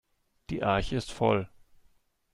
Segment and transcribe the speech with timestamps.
[0.49, 1.47] Die Arche ist voll.